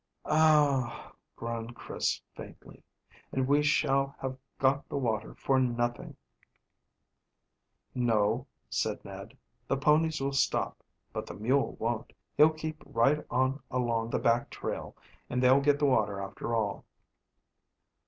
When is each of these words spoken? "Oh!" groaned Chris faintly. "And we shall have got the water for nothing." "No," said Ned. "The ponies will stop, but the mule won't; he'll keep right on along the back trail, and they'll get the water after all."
"Oh!" 0.25 1.13
groaned 1.35 1.75
Chris 1.75 2.23
faintly. 2.33 2.83
"And 3.31 3.47
we 3.47 3.61
shall 3.61 4.15
have 4.17 4.35
got 4.57 4.89
the 4.89 4.97
water 4.97 5.35
for 5.35 5.59
nothing." 5.59 6.17
"No," 7.93 8.47
said 8.67 9.05
Ned. 9.05 9.37
"The 9.67 9.77
ponies 9.77 10.19
will 10.19 10.33
stop, 10.33 10.81
but 11.13 11.27
the 11.27 11.35
mule 11.35 11.73
won't; 11.77 12.13
he'll 12.35 12.49
keep 12.49 12.81
right 12.83 13.23
on 13.29 13.61
along 13.69 14.09
the 14.09 14.17
back 14.17 14.49
trail, 14.49 14.95
and 15.29 15.39
they'll 15.39 15.61
get 15.61 15.77
the 15.77 15.85
water 15.85 16.19
after 16.19 16.55
all." 16.55 16.83